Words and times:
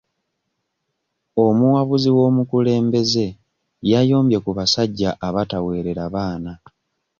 Omuwabuzi 1.45 2.09
w'omukulembeze 2.17 3.27
yayombye 3.91 4.37
ku 4.43 4.51
basajja 4.57 5.09
abataweerera 5.27 6.03
baana. 6.13 6.53